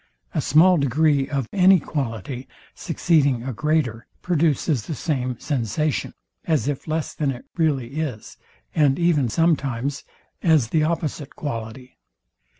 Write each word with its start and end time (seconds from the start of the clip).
A 0.33 0.41
small 0.41 0.77
degree 0.77 1.29
of 1.29 1.47
any 1.53 1.79
quality, 1.79 2.47
succeeding 2.73 3.43
a 3.43 3.53
greater, 3.53 4.07
produces 4.23 4.87
the 4.87 4.95
same 4.95 5.37
sensation, 5.39 6.15
as 6.45 6.67
if 6.67 6.87
less 6.87 7.13
than 7.13 7.29
it 7.29 7.45
really 7.55 7.99
is, 7.99 8.35
and 8.73 8.97
even 8.97 9.29
sometimes 9.29 10.03
as 10.41 10.69
the 10.69 10.81
opposite 10.81 11.35
quality. 11.35 11.99